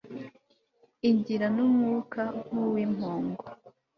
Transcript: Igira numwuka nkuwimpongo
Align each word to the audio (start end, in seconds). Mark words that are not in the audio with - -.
Igira 1.09 1.47
numwuka 1.55 2.21
nkuwimpongo 2.47 3.43